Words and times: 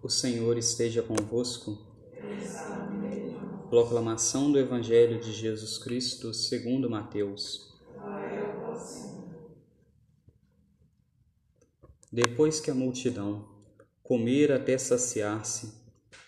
O 0.00 0.08
Senhor 0.08 0.56
esteja 0.56 1.02
convosco. 1.02 1.76
Proclamação 3.68 4.52
do 4.52 4.56
Evangelho 4.56 5.20
de 5.20 5.32
Jesus 5.32 5.76
Cristo 5.76 6.32
segundo 6.32 6.88
Mateus. 6.88 7.74
Depois 12.12 12.60
que 12.60 12.70
a 12.70 12.74
multidão 12.74 13.48
comer 14.00 14.52
até 14.52 14.78
saciar-se, 14.78 15.74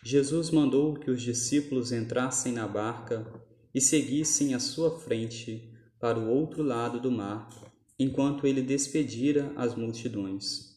Jesus 0.02 0.50
mandou 0.50 0.95
que 0.95 1.09
os 1.09 1.23
discípulos 1.23 1.93
entrassem 1.93 2.52
na 2.52 2.66
barca 2.66 3.25
e 3.73 3.80
seguissem 3.80 4.52
à 4.52 4.59
sua 4.59 4.98
frente 4.98 5.73
para 6.00 6.18
o 6.18 6.29
outro 6.29 6.64
lado 6.64 7.00
do 7.00 7.11
mar, 7.11 7.48
enquanto 7.96 8.48
ele 8.48 8.62
despedira 8.62 9.52
as 9.55 9.77
multidões. 9.77 10.77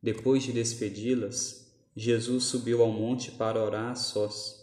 Depois 0.00 0.44
de 0.44 0.52
despedi-las, 0.52 1.61
Jesus 1.94 2.44
subiu 2.44 2.82
ao 2.82 2.90
monte 2.90 3.30
para 3.30 3.62
orar 3.62 3.90
a 3.90 3.94
sós. 3.94 4.58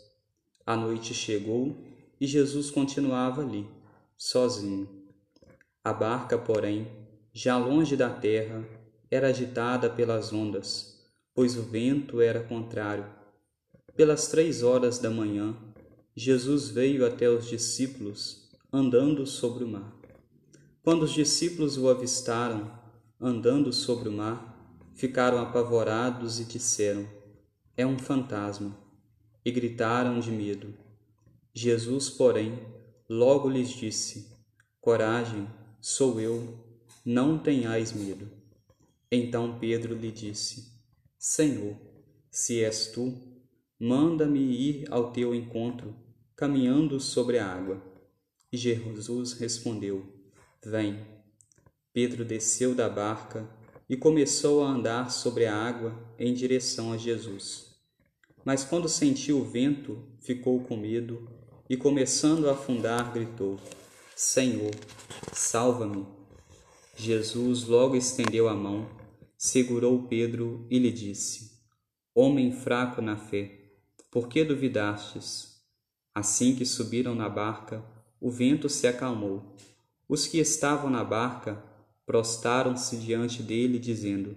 A 0.65 0.75
noite 0.75 1.13
chegou 1.13 1.77
e 2.19 2.25
Jesus 2.25 2.71
continuava 2.71 3.41
ali, 3.41 3.67
sozinho. 4.17 4.89
A 5.83 5.93
barca, 5.93 6.37
porém, 6.37 6.87
já 7.31 7.57
longe 7.57 7.95
da 7.95 8.09
terra, 8.09 8.67
era 9.11 9.27
agitada 9.27 9.89
pelas 9.89 10.33
ondas, 10.33 10.99
pois 11.33 11.55
o 11.55 11.61
vento 11.61 12.19
era 12.19 12.43
contrário. 12.43 13.05
Pelas 13.95 14.27
três 14.27 14.63
horas 14.63 14.97
da 14.97 15.09
manhã, 15.09 15.55
Jesus 16.15 16.69
veio 16.69 17.05
até 17.05 17.29
os 17.29 17.47
discípulos, 17.47 18.49
andando 18.73 19.25
sobre 19.25 19.63
o 19.63 19.67
mar. 19.67 19.95
Quando 20.81 21.03
os 21.03 21.13
discípulos 21.13 21.77
o 21.77 21.89
avistaram, 21.89 22.71
andando 23.19 23.71
sobre 23.71 24.09
o 24.09 24.11
mar, 24.11 24.79
ficaram 24.95 25.39
apavorados 25.39 26.39
e 26.39 26.45
disseram: 26.45 27.07
é 27.79 27.85
um 27.85 27.97
fantasma, 27.97 28.77
e 29.45 29.49
gritaram 29.49 30.19
de 30.19 30.29
medo. 30.29 30.73
Jesus, 31.53 32.09
porém, 32.09 32.59
logo 33.07 33.47
lhes 33.47 33.69
disse: 33.69 34.35
Coragem, 34.81 35.47
sou 35.79 36.19
eu, 36.19 36.59
não 37.05 37.39
tenhais 37.39 37.93
medo. 37.93 38.29
Então 39.09 39.57
Pedro 39.59 39.95
lhe 39.95 40.11
disse: 40.11 40.73
Senhor, 41.17 41.77
se 42.29 42.61
és 42.61 42.87
tu, 42.87 43.17
manda-me 43.79 44.41
ir 44.41 44.85
ao 44.91 45.13
teu 45.13 45.33
encontro, 45.33 45.95
caminhando 46.35 46.99
sobre 46.99 47.39
a 47.39 47.47
água. 47.47 47.81
E 48.51 48.57
Jesus 48.57 49.31
respondeu: 49.31 50.05
Vem. 50.61 50.99
Pedro 51.93 52.25
desceu 52.25 52.75
da 52.75 52.89
barca 52.89 53.49
e 53.87 53.95
começou 53.95 54.65
a 54.65 54.67
andar 54.67 55.09
sobre 55.09 55.45
a 55.45 55.55
água 55.55 55.97
em 56.19 56.33
direção 56.33 56.91
a 56.91 56.97
Jesus. 56.97 57.68
Mas 58.43 58.63
quando 58.63 58.87
sentiu 58.87 59.39
o 59.39 59.45
vento, 59.45 60.01
ficou 60.21 60.61
com 60.61 60.77
medo 60.77 61.29
e, 61.69 61.75
começando 61.77 62.49
a 62.49 62.53
afundar, 62.53 63.11
gritou: 63.13 63.59
Senhor, 64.15 64.71
salva-me. 65.33 66.05
Jesus 66.95 67.65
logo 67.65 67.95
estendeu 67.95 68.49
a 68.49 68.55
mão, 68.55 68.89
segurou 69.37 70.07
Pedro 70.07 70.67
e 70.69 70.79
lhe 70.79 70.91
disse: 70.91 71.51
Homem 72.13 72.51
fraco 72.51 73.01
na 73.01 73.15
fé, 73.15 73.59
por 74.11 74.27
que 74.27 74.43
duvidastes? 74.43 75.59
Assim 76.13 76.55
que 76.55 76.65
subiram 76.65 77.13
na 77.13 77.29
barca, 77.29 77.85
o 78.19 78.29
vento 78.29 78.67
se 78.67 78.87
acalmou. 78.87 79.55
Os 80.07 80.25
que 80.27 80.39
estavam 80.39 80.89
na 80.89 81.03
barca 81.03 81.63
prostaram-se 82.05 82.97
diante 82.97 83.43
dele, 83.43 83.77
dizendo: 83.77 84.35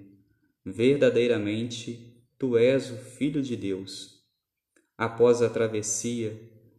Verdadeiramente, 0.64 2.11
Tu 2.42 2.58
és 2.58 2.90
o 2.90 2.96
Filho 2.96 3.40
de 3.40 3.54
Deus. 3.54 4.20
Após 4.98 5.40
a 5.40 5.48
travessia, 5.48 6.36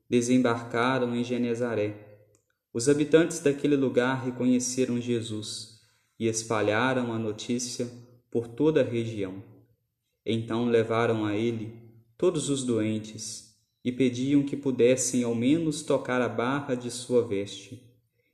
desembarcaram 0.09 1.15
em 1.15 1.23
Genezaré. 1.23 2.19
Os 2.73 2.89
habitantes 2.89 3.39
daquele 3.39 3.77
lugar 3.77 4.25
reconheceram 4.25 4.99
Jesus 4.99 5.79
e 6.19 6.27
espalharam 6.27 7.13
a 7.13 7.17
notícia 7.17 7.89
por 8.29 8.49
toda 8.49 8.81
a 8.81 8.83
região. 8.83 9.41
Então 10.25 10.65
levaram 10.65 11.23
a 11.23 11.33
ele 11.33 11.81
todos 12.17 12.49
os 12.49 12.65
doentes 12.65 13.57
e 13.85 13.89
pediam 13.89 14.43
que 14.43 14.57
pudessem 14.57 15.23
ao 15.23 15.33
menos 15.33 15.81
tocar 15.81 16.21
a 16.21 16.27
barra 16.27 16.75
de 16.75 16.91
sua 16.91 17.25
veste. 17.25 17.81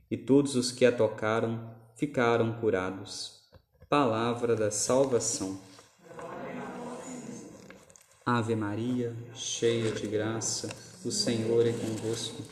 E 0.10 0.18
todos 0.18 0.56
os 0.56 0.72
que 0.72 0.84
a 0.84 0.92
tocaram 0.92 1.76
ficaram 1.96 2.54
curados. 2.54 3.48
Palavra 3.88 4.56
da 4.56 4.72
salvação. 4.72 5.69
Ave 8.32 8.56
Maria, 8.56 9.12
cheia 9.34 9.92
de 9.92 10.06
graça, 10.06 10.70
o 11.04 11.12
Senhor 11.12 11.66
é 11.66 11.72
convosco. 11.72 12.44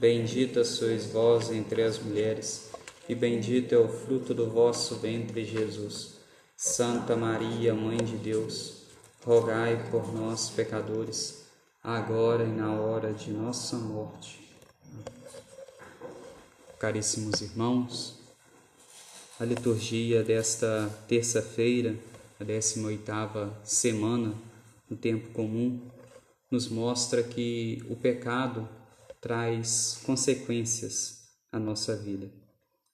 Bendita 0.00 0.64
sois 0.64 1.06
vós 1.06 1.52
entre 1.52 1.84
as 1.84 2.00
mulheres, 2.00 2.68
e 3.08 3.14
bendito 3.14 3.72
é 3.72 3.78
o 3.78 3.88
fruto 3.88 4.34
do 4.34 4.50
vosso 4.50 4.96
ventre, 4.96 5.44
Jesus. 5.44 6.16
Santa 6.56 7.14
Maria, 7.14 7.72
Mãe 7.72 7.98
de 7.98 8.16
Deus, 8.16 8.86
rogai 9.24 9.88
por 9.92 10.12
nós, 10.12 10.50
pecadores, 10.50 11.44
agora 11.80 12.42
e 12.42 12.50
na 12.50 12.74
hora 12.74 13.12
de 13.12 13.30
nossa 13.30 13.76
morte. 13.76 14.52
Caríssimos 16.76 17.40
irmãos, 17.40 18.18
a 19.38 19.44
liturgia 19.44 20.24
desta 20.24 20.90
terça-feira, 21.06 21.94
a 22.40 22.44
18ª 22.44 23.50
semana 23.62 24.49
no 24.90 24.96
tempo 24.96 25.30
comum, 25.30 25.88
nos 26.50 26.68
mostra 26.68 27.22
que 27.22 27.82
o 27.88 27.94
pecado 27.94 28.68
traz 29.20 30.02
consequências 30.04 31.20
à 31.52 31.58
nossa 31.58 31.96
vida. 31.96 32.30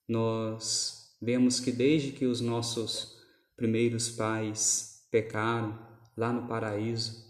Nós 0.07 1.17
vemos 1.21 1.59
que 1.59 1.73
desde 1.73 2.12
que 2.12 2.27
os 2.27 2.41
nossos 2.41 3.17
primeiros 3.57 4.11
pais 4.11 5.07
pecaram 5.11 5.79
lá 6.17 6.33
no 6.33 6.47
paraíso, 6.47 7.25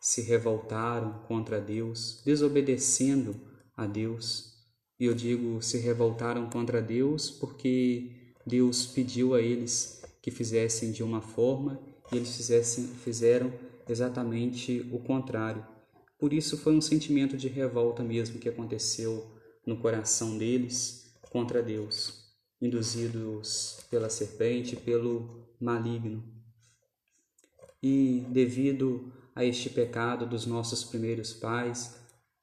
se 0.00 0.22
revoltaram 0.22 1.24
contra 1.26 1.60
Deus, 1.60 2.22
desobedecendo 2.24 3.38
a 3.76 3.86
Deus. 3.86 4.54
E 4.98 5.04
eu 5.04 5.14
digo 5.14 5.60
se 5.60 5.78
revoltaram 5.78 6.48
contra 6.48 6.80
Deus 6.80 7.30
porque 7.30 8.34
Deus 8.46 8.86
pediu 8.86 9.34
a 9.34 9.40
eles 9.40 10.02
que 10.22 10.30
fizessem 10.30 10.92
de 10.92 11.02
uma 11.02 11.20
forma 11.20 11.80
e 12.10 12.16
eles 12.16 12.36
fizessem, 12.36 12.86
fizeram 12.86 13.52
exatamente 13.88 14.88
o 14.92 14.98
contrário. 14.98 15.66
Por 16.18 16.32
isso 16.32 16.58
foi 16.58 16.74
um 16.74 16.80
sentimento 16.80 17.36
de 17.36 17.48
revolta 17.48 18.02
mesmo 18.02 18.38
que 18.38 18.48
aconteceu 18.48 19.26
no 19.64 19.76
coração 19.76 20.36
deles 20.36 21.12
contra 21.30 21.62
Deus, 21.62 22.24
induzidos 22.60 23.78
pela 23.90 24.10
serpente, 24.10 24.76
pelo 24.76 25.46
maligno. 25.60 26.24
E 27.82 28.24
devido 28.28 29.12
a 29.34 29.44
este 29.44 29.70
pecado 29.70 30.26
dos 30.26 30.46
nossos 30.46 30.82
primeiros 30.82 31.32
pais, 31.32 31.96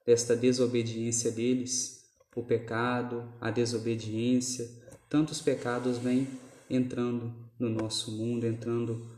desta 0.05 0.35
desobediência 0.35 1.31
deles, 1.31 2.05
o 2.35 2.43
pecado, 2.43 3.27
a 3.41 3.49
desobediência, 3.49 4.69
tantos 5.09 5.41
pecados 5.41 5.97
vêm 5.97 6.27
entrando 6.69 7.33
no 7.57 7.69
nosso 7.69 8.11
mundo, 8.11 8.45
entrando 8.45 9.14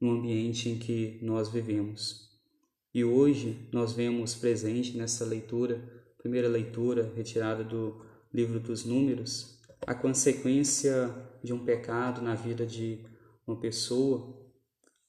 no 0.00 0.10
ambiente 0.10 0.68
em 0.68 0.78
que 0.78 1.18
nós 1.22 1.48
vivemos. 1.48 2.26
E 2.94 3.04
hoje 3.04 3.68
nós 3.72 3.92
vemos 3.92 4.34
presente 4.34 4.96
nessa 4.96 5.24
leitura, 5.24 5.82
primeira 6.18 6.48
leitura 6.48 7.12
retirada 7.14 7.62
do 7.62 8.04
livro 8.32 8.58
dos 8.58 8.84
Números, 8.84 9.60
a 9.86 9.94
consequência 9.94 11.14
de 11.42 11.52
um 11.52 11.64
pecado 11.64 12.22
na 12.22 12.34
vida 12.34 12.66
de 12.66 13.04
uma 13.46 13.60
pessoa, 13.60 14.36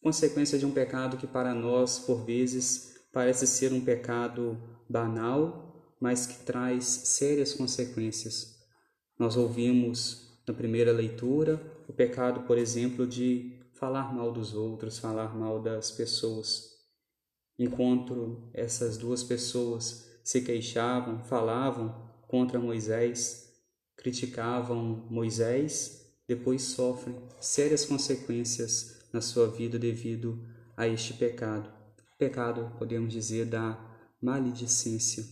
consequência 0.01 0.59
de 0.59 0.65
um 0.65 0.71
pecado 0.71 1.17
que 1.17 1.27
para 1.27 1.53
nós, 1.53 1.99
por 1.99 2.25
vezes, 2.25 2.95
parece 3.11 3.47
ser 3.47 3.73
um 3.73 3.81
pecado 3.81 4.57
banal, 4.89 5.95
mas 5.99 6.25
que 6.25 6.45
traz 6.45 6.85
sérias 6.85 7.53
consequências. 7.53 8.57
Nós 9.17 9.35
ouvimos 9.35 10.41
na 10.47 10.53
primeira 10.53 10.91
leitura 10.91 11.59
o 11.87 11.93
pecado, 11.93 12.41
por 12.41 12.57
exemplo, 12.57 13.07
de 13.07 13.56
falar 13.77 14.13
mal 14.13 14.31
dos 14.31 14.53
outros, 14.53 14.97
falar 14.97 15.35
mal 15.35 15.61
das 15.61 15.91
pessoas. 15.91 16.75
Enquanto 17.57 18.49
essas 18.53 18.97
duas 18.97 19.23
pessoas 19.23 20.19
se 20.23 20.41
queixavam, 20.41 21.23
falavam 21.23 22.11
contra 22.27 22.59
Moisés, 22.59 23.53
criticavam 23.95 25.07
Moisés, 25.09 26.13
depois 26.27 26.61
sofrem 26.63 27.15
sérias 27.39 27.85
consequências 27.85 29.07
na 29.13 29.21
sua 29.21 29.47
vida 29.47 29.79
devido 29.79 30.43
a 30.75 30.87
este 30.87 31.13
pecado. 31.13 31.71
Pecado, 32.17 32.75
podemos 32.77 33.13
dizer, 33.13 33.45
da 33.45 33.79
maledicência. 34.21 35.23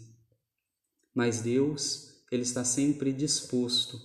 Mas 1.13 1.41
Deus, 1.41 2.23
ele 2.31 2.43
está 2.43 2.63
sempre 2.63 3.11
disposto 3.11 3.99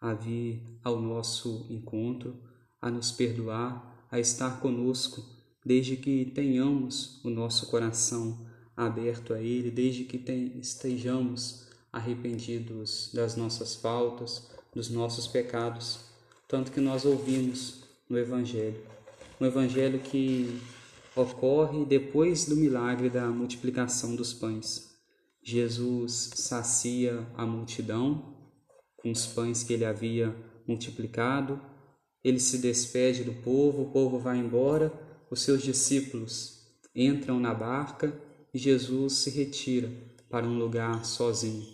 a 0.00 0.12
vir 0.12 0.78
ao 0.84 1.00
nosso 1.00 1.66
encontro, 1.70 2.45
a 2.80 2.90
nos 2.90 3.12
perdoar, 3.12 4.06
a 4.10 4.18
estar 4.18 4.60
conosco 4.60 5.24
desde 5.64 5.96
que 5.96 6.26
tenhamos 6.26 7.20
o 7.24 7.30
nosso 7.30 7.66
coração 7.66 8.46
aberto 8.76 9.34
a 9.34 9.40
Ele, 9.40 9.70
desde 9.70 10.04
que 10.04 10.16
estejamos 10.60 11.66
arrependidos 11.92 13.10
das 13.12 13.36
nossas 13.36 13.74
faltas, 13.74 14.48
dos 14.74 14.90
nossos 14.90 15.26
pecados, 15.26 16.00
tanto 16.46 16.70
que 16.70 16.80
nós 16.80 17.04
ouvimos 17.04 17.82
no 18.08 18.18
Evangelho. 18.18 18.80
Um 19.40 19.46
Evangelho 19.46 19.98
que 19.98 20.60
ocorre 21.16 21.84
depois 21.84 22.44
do 22.44 22.54
milagre 22.54 23.08
da 23.08 23.26
multiplicação 23.28 24.14
dos 24.14 24.34
pães. 24.34 24.94
Jesus 25.42 26.32
sacia 26.34 27.26
a 27.36 27.46
multidão 27.46 28.36
com 28.96 29.10
os 29.10 29.26
pães 29.26 29.62
que 29.62 29.72
ele 29.72 29.84
havia 29.84 30.36
multiplicado, 30.66 31.60
ele 32.26 32.40
se 32.40 32.58
despede 32.58 33.22
do 33.22 33.32
povo, 33.34 33.82
o 33.82 33.90
povo 33.92 34.18
vai 34.18 34.36
embora, 34.36 34.92
os 35.30 35.42
seus 35.42 35.62
discípulos 35.62 36.58
entram 36.92 37.38
na 37.38 37.54
barca 37.54 38.12
e 38.52 38.58
Jesus 38.58 39.12
se 39.12 39.30
retira 39.30 39.92
para 40.28 40.44
um 40.44 40.58
lugar 40.58 41.04
sozinho. 41.04 41.64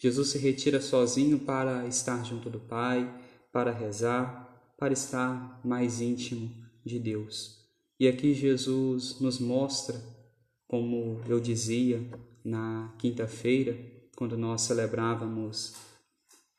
Jesus 0.00 0.30
se 0.30 0.38
retira 0.38 0.80
sozinho 0.80 1.38
para 1.38 1.86
estar 1.86 2.24
junto 2.24 2.50
do 2.50 2.58
Pai, 2.58 3.08
para 3.52 3.70
rezar, 3.70 4.74
para 4.76 4.92
estar 4.92 5.60
mais 5.64 6.00
íntimo 6.00 6.50
de 6.84 6.98
Deus. 6.98 7.64
E 7.96 8.08
aqui 8.08 8.34
Jesus 8.34 9.20
nos 9.20 9.38
mostra, 9.38 9.94
como 10.66 11.20
eu 11.28 11.38
dizia 11.38 12.04
na 12.44 12.92
quinta-feira, 12.98 13.78
quando 14.16 14.36
nós 14.36 14.62
celebrávamos 14.62 15.72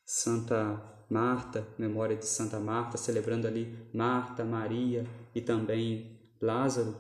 Santa 0.06 1.01
Marta, 1.12 1.68
memória 1.78 2.16
de 2.16 2.26
Santa 2.26 2.58
Marta, 2.58 2.98
celebrando 2.98 3.46
ali 3.46 3.78
Marta, 3.94 4.46
Maria 4.46 5.06
e 5.36 5.42
também 5.42 6.10
Lázaro, 6.42 6.96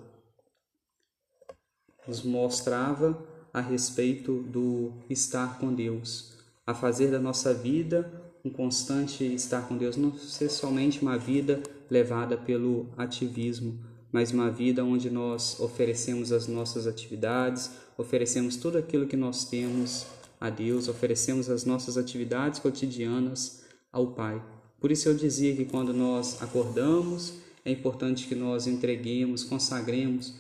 nos 2.06 2.22
mostrava 2.22 3.18
a 3.54 3.62
respeito 3.62 4.44
do 4.44 4.92
estar 5.10 5.58
com 5.60 5.74
Deus, 5.74 6.38
a 6.68 6.74
fazer 6.74 7.10
da 7.10 7.20
nossa 7.20 7.54
vida 7.54 8.12
um 8.44 8.50
constante 8.50 9.24
estar 9.24 9.66
com 9.66 9.78
Deus, 9.78 9.96
não 9.96 10.14
ser 10.18 10.50
somente 10.50 11.02
uma 11.02 11.18
vida 11.18 11.64
levada 11.90 12.36
pelo 12.36 12.90
ativismo, 12.98 13.80
mas 14.12 14.34
uma 14.34 14.52
vida 14.52 14.84
onde 14.84 15.10
nós 15.10 15.58
oferecemos 15.58 16.34
as 16.34 16.48
nossas 16.48 16.86
atividades, 16.86 17.72
oferecemos 17.98 18.58
tudo 18.58 18.78
aquilo 18.78 19.08
que 19.08 19.16
nós 19.16 19.46
temos 19.46 20.06
a 20.40 20.50
Deus, 20.50 20.90
oferecemos 20.90 21.50
as 21.50 21.64
nossas 21.64 21.98
atividades 21.98 22.60
cotidianas 22.60 23.61
ao 23.92 24.14
Pai. 24.14 24.44
Por 24.80 24.92
isso 24.92 25.08
eu 25.08 25.14
dizia 25.14 25.56
que 25.56 25.66
quando 25.66 25.94
nós 25.94 26.42
acordamos, 26.42 27.34
é 27.64 27.72
importante 27.72 28.28
que 28.28 28.36
nós 28.36 28.66
entreguemos, 28.66 29.44
consagremos 29.44 30.36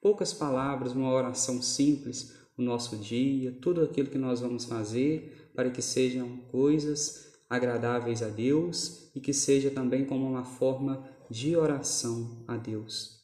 poucas 0.00 0.32
palavras, 0.32 0.92
uma 0.92 1.12
oração 1.12 1.60
simples, 1.60 2.34
o 2.56 2.62
nosso 2.62 2.96
dia, 2.96 3.56
tudo 3.60 3.82
aquilo 3.82 4.08
que 4.08 4.18
nós 4.18 4.40
vamos 4.40 4.64
fazer, 4.64 5.50
para 5.54 5.70
que 5.70 5.82
sejam 5.82 6.38
coisas 6.50 7.32
agradáveis 7.48 8.22
a 8.22 8.28
Deus 8.28 9.10
e 9.14 9.20
que 9.20 9.32
seja 9.32 9.70
também 9.70 10.04
como 10.06 10.26
uma 10.26 10.44
forma 10.44 11.06
de 11.30 11.54
oração 11.54 12.44
a 12.48 12.56
Deus. 12.56 13.22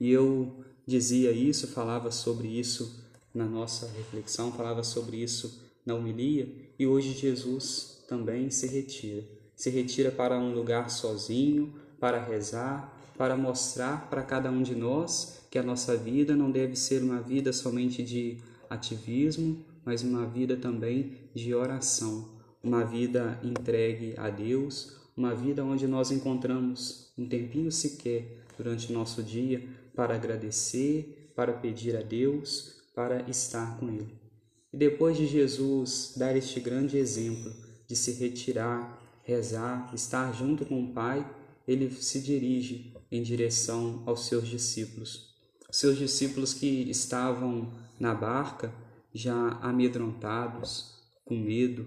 E 0.00 0.10
eu 0.10 0.64
dizia 0.86 1.32
isso, 1.32 1.66
falava 1.66 2.10
sobre 2.10 2.48
isso 2.48 3.04
na 3.34 3.44
nossa 3.44 3.88
reflexão, 3.88 4.52
falava 4.52 4.82
sobre 4.82 5.16
isso 5.16 5.67
na 5.88 5.94
homilia, 5.94 6.46
e 6.78 6.86
hoje 6.86 7.14
Jesus 7.14 8.04
também 8.06 8.50
se 8.50 8.66
retira. 8.66 9.24
Se 9.56 9.70
retira 9.70 10.10
para 10.10 10.38
um 10.38 10.52
lugar 10.52 10.90
sozinho, 10.90 11.72
para 11.98 12.22
rezar, 12.22 12.94
para 13.16 13.36
mostrar 13.36 14.08
para 14.10 14.22
cada 14.22 14.50
um 14.50 14.62
de 14.62 14.74
nós 14.74 15.40
que 15.50 15.58
a 15.58 15.62
nossa 15.62 15.96
vida 15.96 16.36
não 16.36 16.50
deve 16.50 16.76
ser 16.76 17.02
uma 17.02 17.22
vida 17.22 17.54
somente 17.54 18.02
de 18.02 18.36
ativismo, 18.68 19.64
mas 19.82 20.02
uma 20.02 20.26
vida 20.26 20.58
também 20.58 21.14
de 21.34 21.54
oração, 21.54 22.28
uma 22.62 22.84
vida 22.84 23.40
entregue 23.42 24.12
a 24.18 24.28
Deus, 24.28 24.94
uma 25.16 25.34
vida 25.34 25.64
onde 25.64 25.86
nós 25.86 26.10
encontramos 26.10 27.10
um 27.16 27.26
tempinho 27.26 27.72
sequer 27.72 28.44
durante 28.58 28.92
o 28.92 28.94
nosso 28.94 29.22
dia 29.22 29.66
para 29.96 30.14
agradecer, 30.14 31.32
para 31.34 31.54
pedir 31.54 31.96
a 31.96 32.02
Deus, 32.02 32.76
para 32.94 33.22
estar 33.30 33.78
com 33.78 33.88
Ele. 33.88 34.27
E 34.72 34.76
depois 34.76 35.16
de 35.16 35.26
Jesus 35.26 36.14
dar 36.16 36.36
este 36.36 36.60
grande 36.60 36.96
exemplo 36.98 37.52
de 37.86 37.96
se 37.96 38.12
retirar, 38.12 39.00
rezar, 39.22 39.90
estar 39.94 40.32
junto 40.32 40.66
com 40.66 40.82
o 40.82 40.92
Pai, 40.92 41.26
ele 41.66 41.90
se 41.90 42.20
dirige 42.20 42.94
em 43.10 43.22
direção 43.22 44.02
aos 44.06 44.26
seus 44.26 44.46
discípulos. 44.46 45.34
Os 45.70 45.76
seus 45.76 45.98
discípulos 45.98 46.54
que 46.54 46.90
estavam 46.90 47.72
na 47.98 48.14
barca, 48.14 48.72
já 49.12 49.58
amedrontados, 49.60 50.98
com 51.24 51.36
medo, 51.36 51.86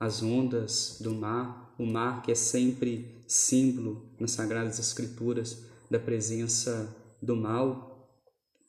as 0.00 0.22
ondas 0.22 0.98
do 1.00 1.14
mar, 1.14 1.74
o 1.78 1.84
mar 1.84 2.22
que 2.22 2.32
é 2.32 2.34
sempre 2.34 3.22
símbolo 3.26 4.14
nas 4.18 4.30
Sagradas 4.30 4.78
Escrituras 4.78 5.64
da 5.90 5.98
presença 5.98 6.96
do 7.20 7.36
mal. 7.36 8.08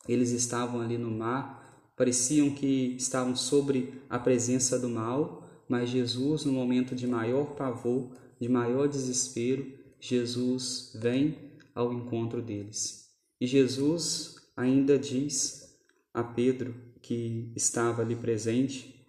Eles 0.07 0.31
estavam 0.31 0.81
ali 0.81 0.97
no 0.97 1.11
mar, 1.11 1.68
pareciam 1.99 2.49
que 2.49 2.95
estavam 2.95 3.35
sobre 3.35 4.01
a 4.09 4.17
presença 4.17 4.79
do 4.79 4.87
mal, 4.87 5.45
mas 5.67 5.89
Jesus, 5.89 6.45
no 6.45 6.53
momento 6.53 6.95
de 6.95 7.05
maior 7.05 7.55
pavor, 7.55 8.15
de 8.39 8.47
maior 8.47 8.87
desespero, 8.87 9.69
Jesus 9.99 10.93
vem 10.95 11.37
ao 11.75 11.91
encontro 11.91 12.41
deles. 12.41 13.09
E 13.41 13.45
Jesus 13.45 14.37
ainda 14.55 14.97
diz 14.97 15.77
a 16.13 16.23
Pedro, 16.23 16.73
que 17.01 17.51
estava 17.53 18.01
ali 18.01 18.15
presente, 18.15 19.05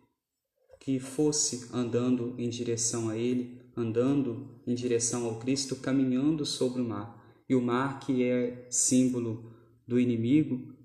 que 0.81 0.99
fosse 0.99 1.69
andando 1.73 2.35
em 2.39 2.49
direção 2.49 3.09
a 3.09 3.17
Ele, 3.17 3.61
andando 3.77 4.61
em 4.67 4.75
direção 4.75 5.27
ao 5.27 5.39
Cristo, 5.39 5.77
caminhando 5.77 6.45
sobre 6.45 6.83
o 6.83 6.85
mar. 6.85 7.25
E 7.49 7.55
o 7.55 7.63
mar, 7.63 8.01
que 8.01 8.25
é 8.25 8.67
símbolo 8.69 9.55
do 9.87 9.97
inimigo, 10.01 10.80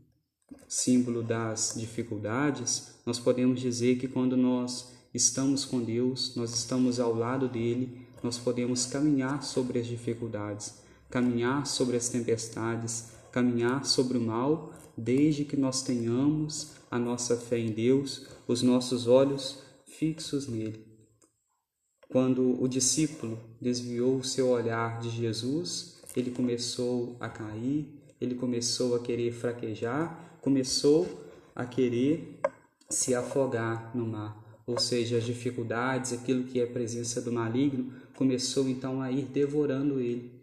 símbolo 0.76 1.24
das 1.24 1.74
dificuldades, 1.78 2.96
nós 3.06 3.18
podemos 3.18 3.62
dizer 3.62 3.98
que 3.98 4.10
quando 4.10 4.36
nós 4.36 4.92
estamos 5.14 5.64
com 5.64 5.82
Deus, 5.82 6.36
nós 6.36 6.54
estamos 6.54 7.00
ao 7.00 7.16
lado 7.16 7.48
dele, 7.48 8.06
nós 8.22 8.38
podemos 8.38 8.86
caminhar 8.86 9.42
sobre 9.42 9.80
as 9.80 9.88
dificuldades, 9.88 10.76
caminhar 11.10 11.66
sobre 11.66 11.96
as 11.96 12.10
tempestades, 12.10 13.12
caminhar 13.32 13.86
sobre 13.86 14.18
o 14.18 14.22
mal, 14.22 14.74
desde 14.98 15.46
que 15.46 15.56
nós 15.56 15.82
tenhamos 15.82 16.72
a 16.92 17.00
nossa 17.00 17.38
fé 17.38 17.58
em 17.58 17.72
Deus, 17.72 18.28
os 18.46 18.62
nossos 18.62 19.08
olhos 19.08 19.60
fixos 19.86 20.46
nele. 20.46 20.86
Quando 22.10 22.62
o 22.62 22.68
discípulo 22.68 23.40
desviou 23.62 24.18
o 24.18 24.24
seu 24.26 24.50
olhar 24.50 25.00
de 25.00 25.10
Jesus, 25.10 26.02
ele 26.18 26.32
começou 26.32 27.16
a 27.22 27.30
cair, 27.30 27.95
ele 28.20 28.36
começou 28.36 28.96
a 28.96 29.00
querer 29.00 29.32
fraquejar, 29.32 30.38
começou 30.42 31.08
a 31.56 31.66
querer 31.66 32.40
se 32.90 33.14
afogar 33.16 33.96
no 33.96 34.06
mar. 34.06 34.44
Ou 34.68 34.80
seja, 34.80 35.18
as 35.18 35.24
dificuldades, 35.24 36.14
aquilo 36.14 36.44
que 36.44 36.60
é 36.60 36.66
presença 36.66 37.22
do 37.22 37.32
maligno, 37.32 37.94
começou 38.16 38.68
então 38.68 39.02
a 39.02 39.12
ir 39.12 39.26
devorando 39.26 40.00
ele 40.00 40.36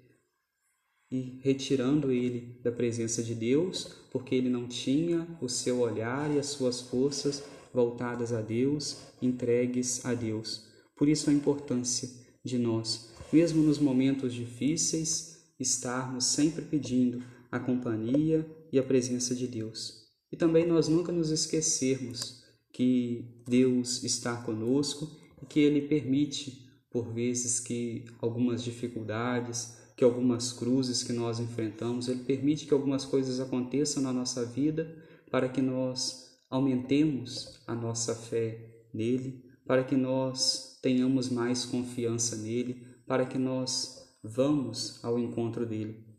e 1.10 1.38
retirando 1.42 2.10
ele 2.10 2.58
da 2.62 2.72
presença 2.72 3.22
de 3.22 3.34
Deus, 3.34 3.96
porque 4.10 4.34
ele 4.34 4.48
não 4.48 4.66
tinha 4.66 5.26
o 5.42 5.48
seu 5.48 5.80
olhar 5.80 6.34
e 6.34 6.38
as 6.38 6.46
suas 6.46 6.80
forças 6.80 7.42
voltadas 7.72 8.32
a 8.32 8.40
Deus, 8.40 8.98
entregues 9.20 10.06
a 10.06 10.14
Deus. 10.14 10.66
Por 10.96 11.08
isso 11.08 11.28
a 11.28 11.32
importância 11.32 12.08
de 12.42 12.58
nós, 12.58 13.10
mesmo 13.30 13.62
nos 13.62 13.78
momentos 13.78 14.32
difíceis, 14.32 15.38
estarmos 15.60 16.24
sempre 16.24 16.62
pedindo 16.62 17.22
a 17.52 17.60
companhia 17.60 18.50
e 18.72 18.78
a 18.78 18.82
presença 18.82 19.34
de 19.34 19.46
Deus. 19.46 20.06
E 20.32 20.36
também 20.36 20.66
nós 20.66 20.88
nunca 20.88 21.12
nos 21.12 21.30
esquecermos 21.30 22.42
que 22.72 23.42
Deus 23.46 24.02
está 24.02 24.34
conosco 24.38 25.14
e 25.42 25.44
que 25.44 25.60
Ele 25.60 25.82
permite, 25.82 26.66
por 26.90 27.12
vezes, 27.12 27.60
que 27.60 28.06
algumas 28.18 28.64
dificuldades, 28.64 29.76
que 29.94 30.02
algumas 30.02 30.50
cruzes 30.50 31.02
que 31.02 31.12
nós 31.12 31.38
enfrentamos, 31.38 32.08
Ele 32.08 32.24
permite 32.24 32.64
que 32.64 32.72
algumas 32.72 33.04
coisas 33.04 33.38
aconteçam 33.38 34.02
na 34.02 34.12
nossa 34.12 34.46
vida 34.46 34.96
para 35.30 35.50
que 35.50 35.60
nós 35.60 36.32
aumentemos 36.48 37.60
a 37.66 37.74
nossa 37.74 38.14
fé 38.14 38.86
nele, 38.94 39.44
para 39.66 39.84
que 39.84 39.96
nós 39.96 40.78
tenhamos 40.80 41.28
mais 41.28 41.66
confiança 41.66 42.36
nele, 42.36 42.86
para 43.06 43.26
que 43.26 43.38
nós 43.38 44.16
vamos 44.22 45.04
ao 45.04 45.18
encontro 45.18 45.66
dele. 45.66 46.11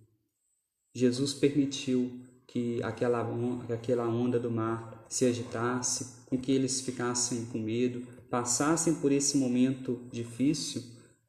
Jesus 0.94 1.34
permitiu 1.34 2.12
que 2.46 2.82
aquela 2.84 3.28
onda, 3.28 3.74
aquela 3.74 4.08
onda 4.08 4.40
do 4.40 4.52
mar 4.52 5.06
se 5.10 5.26
agitasse, 5.26 6.24
com 6.28 6.38
que 6.38 6.52
eles 6.52 6.82
ficassem 6.82 7.46
com 7.46 7.58
medo, 7.58 8.06
passassem 8.30 8.96
por 8.96 9.12
esse 9.12 9.38
momento 9.38 10.02
difícil. 10.12 10.84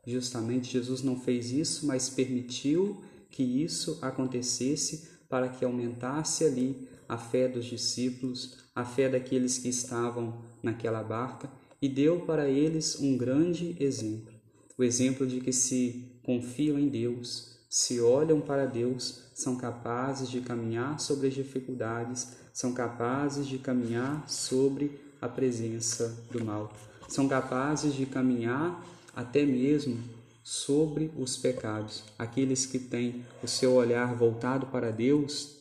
Justamente 0.06 0.72
Jesus 0.72 1.02
não 1.02 1.18
fez 1.18 1.50
isso, 1.50 1.86
mas 1.86 2.10
permitiu 2.10 3.02
que 3.30 3.42
isso 3.42 3.98
acontecesse 4.02 5.08
para 5.28 5.48
que 5.48 5.64
aumentasse 5.64 6.44
ali 6.44 6.88
a 7.08 7.16
fé 7.16 7.48
dos 7.48 7.64
discípulos, 7.64 8.58
a 8.74 8.84
fé 8.84 9.08
daqueles 9.08 9.58
que 9.58 9.68
estavam 9.68 10.42
naquela 10.62 11.02
barca 11.02 11.50
e 11.80 11.88
deu 11.88 12.20
para 12.20 12.48
eles 12.48 13.00
um 13.00 13.16
grande 13.16 13.76
exemplo. 13.80 14.32
O 14.76 14.84
exemplo 14.84 15.26
de 15.26 15.40
que 15.40 15.52
se 15.52 16.04
confiam 16.22 16.78
em 16.78 16.88
Deus, 16.88 17.53
se 17.74 18.00
olham 18.00 18.40
para 18.40 18.66
Deus, 18.66 19.24
são 19.34 19.56
capazes 19.56 20.30
de 20.30 20.40
caminhar 20.40 21.00
sobre 21.00 21.26
as 21.26 21.34
dificuldades, 21.34 22.28
são 22.52 22.72
capazes 22.72 23.48
de 23.48 23.58
caminhar 23.58 24.30
sobre 24.30 24.96
a 25.20 25.28
presença 25.28 26.16
do 26.30 26.44
mal, 26.44 26.72
são 27.08 27.26
capazes 27.26 27.92
de 27.92 28.06
caminhar 28.06 28.80
até 29.12 29.44
mesmo 29.44 29.98
sobre 30.40 31.10
os 31.18 31.36
pecados. 31.36 32.04
Aqueles 32.16 32.64
que 32.64 32.78
têm 32.78 33.24
o 33.42 33.48
seu 33.48 33.72
olhar 33.72 34.14
voltado 34.14 34.66
para 34.66 34.92
Deus, 34.92 35.56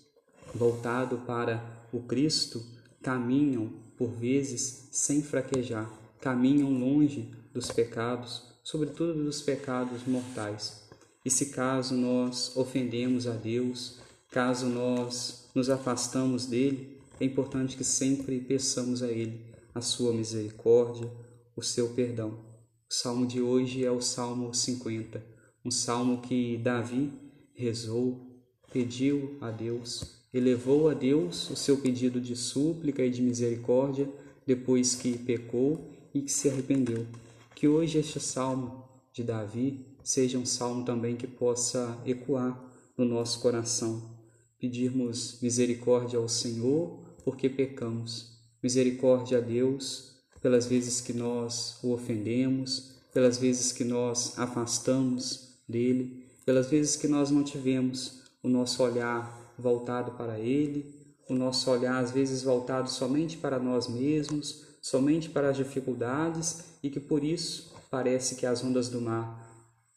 voltado 0.54 1.18
para 1.26 1.64
o 1.92 2.00
Cristo, 2.00 2.64
caminham 3.02 3.74
por 3.98 4.12
vezes 4.12 4.88
sem 4.92 5.24
fraquejar, 5.24 5.92
caminham 6.22 6.72
longe 6.72 7.34
dos 7.52 7.72
pecados, 7.72 8.44
sobretudo 8.64 9.24
dos 9.24 9.42
pecados 9.42 10.06
mortais. 10.06 10.84
E 11.26 11.30
se 11.30 11.48
caso 11.48 11.96
nós 11.96 12.56
ofendemos 12.56 13.28
a 13.28 13.32
Deus, 13.32 14.00
caso 14.30 14.66
nós 14.68 15.50
nos 15.56 15.70
afastamos 15.70 16.46
dele, 16.46 16.98
é 17.20 17.26
importante 17.26 17.78
que 17.78 17.84
sempre 17.84 18.40
peçamos 18.40 19.02
a 19.02 19.10
ele 19.10 19.40
a 19.74 19.80
sua 19.80 20.12
misericórdia, 20.12 21.10
o 21.56 21.62
seu 21.62 21.90
perdão. 21.90 22.32
O 22.90 22.94
salmo 22.94 23.26
de 23.26 23.42
hoje 23.42 23.86
é 23.86 23.92
o 23.92 24.02
Salmo 24.02 24.54
50, 24.54 25.24
um 25.64 25.72
salmo 25.72 26.22
que 26.22 26.58
Davi 26.58 27.12
rezou, 27.56 28.28
pediu 28.72 29.38
a 29.40 29.50
Deus, 29.50 30.26
elevou 30.34 30.90
a 30.90 30.94
Deus 30.94 31.50
o 31.50 31.56
seu 31.56 31.78
pedido 31.78 32.20
de 32.20 32.36
súplica 32.36 33.04
e 33.04 33.10
de 33.10 33.22
misericórdia 33.22 34.10
depois 34.46 34.94
que 34.94 35.18
pecou 35.18 35.90
e 36.14 36.22
que 36.22 36.32
se 36.32 36.50
arrependeu. 36.50 37.08
Que 37.56 37.68
hoje 37.68 38.00
este 38.00 38.20
salmo 38.20 38.84
de 39.14 39.24
Davi 39.24 39.93
seja 40.04 40.38
um 40.38 40.46
salmo 40.46 40.84
também 40.84 41.16
que 41.16 41.28
possa 41.28 41.98
ecoar 42.06 42.60
no 42.98 43.06
nosso 43.06 43.40
coração. 43.40 44.02
Pedirmos 44.60 45.40
misericórdia 45.42 46.20
ao 46.20 46.28
Senhor 46.28 47.00
porque 47.24 47.50
pecamos. 47.50 48.34
Misericórdia 48.62 49.40
a 49.40 49.42
Deus 49.42 50.14
pelas 50.42 50.66
vezes 50.66 51.00
que 51.00 51.14
nós 51.14 51.78
o 51.82 51.94
ofendemos, 51.94 52.96
pelas 53.14 53.38
vezes 53.38 53.72
que 53.72 53.84
nós 53.84 54.38
afastamos 54.38 55.58
dele, 55.68 56.26
pelas 56.46 56.68
vezes 56.68 56.98
que 56.98 57.08
nós 57.08 57.32
não 57.32 57.44
tivemos 57.44 58.24
o 58.44 58.50
nosso 58.50 58.84
olhar 58.84 59.54
voltado 59.58 60.12
para 60.12 60.38
ele, 60.38 60.86
o 61.30 61.34
nosso 61.34 61.72
olhar 61.72 62.00
às 62.00 62.12
vezes 62.12 62.44
voltado 62.44 62.90
somente 62.90 63.38
para 63.38 63.58
nós 63.58 63.88
mesmos, 63.88 64.66
somente 64.82 65.30
para 65.30 65.50
as 65.50 65.58
dificuldades 65.58 66.64
e 66.84 66.90
que 66.90 67.00
por 67.00 67.24
isso 67.24 67.72
parece 67.90 68.36
que 68.36 68.46
as 68.46 68.62
ondas 68.64 68.90
do 68.90 69.00
mar 69.00 69.43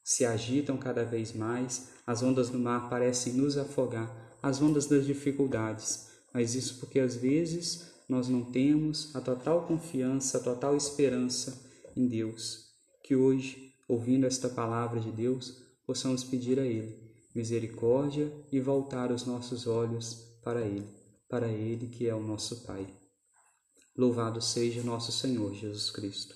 se 0.06 0.24
agitam 0.24 0.78
cada 0.78 1.04
vez 1.04 1.32
mais, 1.32 1.88
as 2.06 2.22
ondas 2.22 2.48
do 2.48 2.60
mar 2.60 2.88
parecem 2.88 3.32
nos 3.32 3.58
afogar, 3.58 4.38
as 4.40 4.62
ondas 4.62 4.86
das 4.86 5.04
dificuldades, 5.04 6.06
mas 6.32 6.54
isso 6.54 6.78
porque 6.78 7.00
às 7.00 7.16
vezes 7.16 7.90
nós 8.08 8.28
não 8.28 8.44
temos 8.44 9.14
a 9.16 9.20
total 9.20 9.66
confiança, 9.66 10.38
a 10.38 10.40
total 10.40 10.76
esperança 10.76 11.60
em 11.96 12.06
Deus. 12.06 12.66
Que 13.02 13.16
hoje, 13.16 13.74
ouvindo 13.88 14.26
esta 14.26 14.48
palavra 14.48 15.00
de 15.00 15.10
Deus, 15.10 15.60
possamos 15.84 16.22
pedir 16.22 16.60
a 16.60 16.64
Ele 16.64 17.04
misericórdia 17.34 18.32
e 18.52 18.60
voltar 18.60 19.10
os 19.10 19.26
nossos 19.26 19.66
olhos 19.66 20.38
para 20.42 20.62
Ele, 20.62 20.88
para 21.28 21.48
Ele 21.48 21.88
que 21.88 22.08
é 22.08 22.14
o 22.14 22.22
nosso 22.22 22.64
Pai. 22.64 22.86
Louvado 23.96 24.40
seja 24.40 24.84
nosso 24.84 25.10
Senhor 25.10 25.52
Jesus 25.52 25.90
Cristo. 25.90 26.34